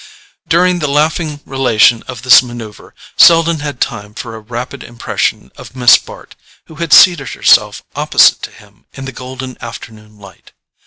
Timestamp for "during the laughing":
0.47-1.41